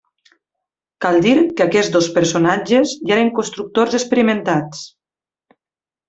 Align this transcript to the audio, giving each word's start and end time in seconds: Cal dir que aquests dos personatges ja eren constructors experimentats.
Cal 1.05 1.17
dir 1.25 1.33
que 1.59 1.65
aquests 1.65 1.91
dos 1.97 2.07
personatges 2.17 2.93
ja 3.09 3.13
eren 3.19 3.29
constructors 3.41 3.99
experimentats. 4.01 4.81